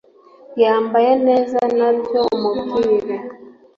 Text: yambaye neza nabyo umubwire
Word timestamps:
yambaye 0.61 1.11
neza 1.27 1.59
nabyo 1.77 2.21
umubwire 2.35 3.15